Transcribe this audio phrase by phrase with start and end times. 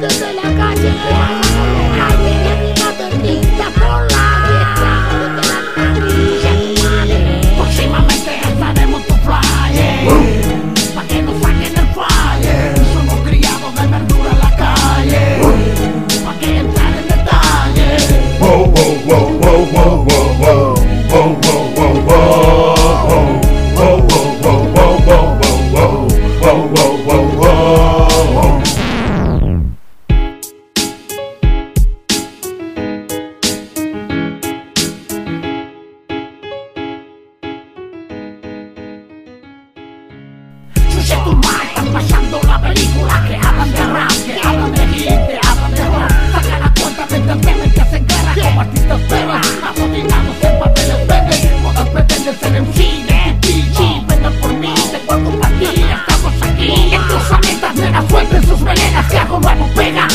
[0.00, 0.55] de la
[41.06, 45.06] Chuche tu madre, están pasando la película Que hablan de rap, que hablan de hit,
[45.06, 46.10] que hablan de rock.
[46.32, 51.60] Saca la cuenta mientras temen que hacen guerra Como artistas perras, asodinados en papeles verdes
[51.62, 56.94] Modas pretenden ser un cine, DJ Vengan por mí, tengo algo para ti, estamos aquí.
[56.94, 60.08] En tus planetas, nenas suelten sus venenas Que algo nuevo pega,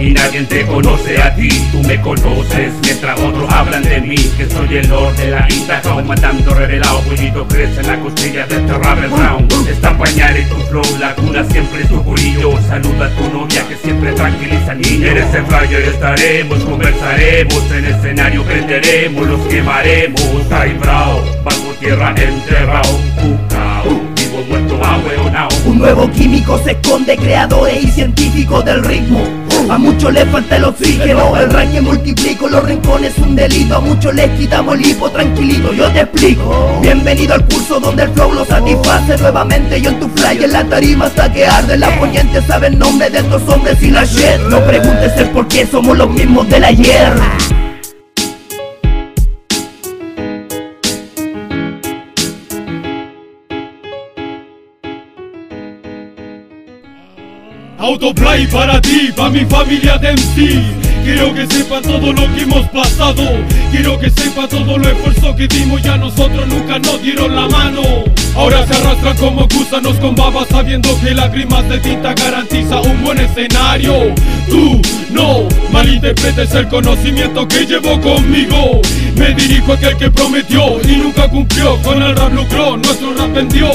[0.00, 1.48] y nadie te conoce a ti.
[1.72, 4.16] Tú me conoces mientras otros hablan de mí.
[4.36, 7.02] Que soy el lord de la isla Comandando revelado.
[7.02, 11.14] Bullito crece en la costilla de este rapper round Está pañal y tu flow La
[11.14, 15.06] cuna siempre es tu curillo Saluda a tu novia que siempre tranquiliza niño.
[15.06, 17.70] Eres el flyer estaremos Conversaremos.
[17.70, 20.46] En escenario Prenderemos, los quemaremos.
[20.50, 23.69] Ay bravo, bajo tierra enterrado Cucao,
[25.66, 29.20] Un nuevo químico se esconde, creadores y científicos del ritmo.
[29.68, 33.76] A muchos les falta el oxígeno, el ranking multiplico, los rincones un delito.
[33.76, 36.78] A muchos les quitamos el hipo, tranquilito, yo te explico.
[36.80, 39.80] Bienvenido al curso donde el flow lo satisface nuevamente.
[39.80, 41.76] Yo en tu fly en la tarima hasta que arde.
[41.78, 44.40] La poniente sabe el nombre de estos hombres y la shit.
[44.48, 47.12] No preguntes el por qué somos los mismos del ayer.
[57.80, 62.68] Autoplay para ti, para mi familia de MC Quiero que sepa todo lo que hemos
[62.68, 63.24] pasado.
[63.70, 65.82] Quiero que sepa todo lo esfuerzo que dimos.
[65.82, 67.82] Ya nosotros nunca nos dieron la mano.
[68.36, 73.18] Ahora se arrastran como gusanos con babas Sabiendo que lágrimas de tinta garantiza un buen
[73.18, 74.14] escenario.
[74.48, 74.80] Tú
[75.10, 78.80] no malinterpretes el conocimiento que llevo conmigo.
[79.16, 81.76] Me dirijo a aquel que prometió y nunca cumplió.
[81.82, 83.70] Con el rap lucró, nuestro rap vendió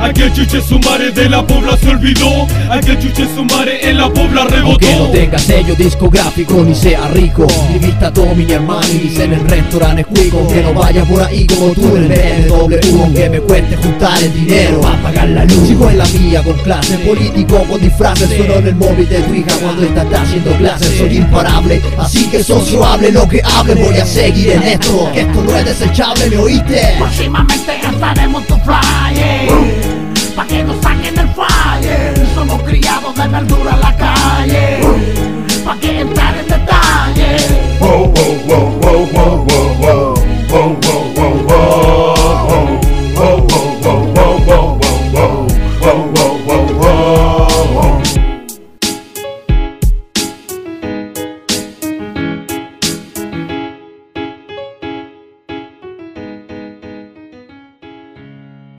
[0.00, 2.46] Aquel chuche sumare de la pobla se olvidó.
[2.70, 4.86] Aquel chuche sumare en la pobla rebotó.
[4.86, 7.46] Aunque no tenga sello discográfico ni sea rico.
[7.70, 11.46] Ni vista Tommy ni Armani ni en el restaurante cuico Que no vaya por ahí
[11.46, 14.80] como tú en el BMW Aunque me cueste juntar el dinero.
[14.80, 15.68] Para pagar la luz.
[15.68, 18.28] Sigo en la mía con clase político con disfraces.
[18.28, 20.98] Solo en el móvil de tu hija cuando está haciendo clases.
[20.98, 23.74] Soy imparable, así que socio hable lo que hable.
[23.74, 26.94] Voy a seguir en esto, que esto no es desechable, ¿me oíste?
[26.98, 27.72] Próximamente
[28.02, 29.91] estaremos tu flyer
[30.36, 31.28] Pa' que nos saquen el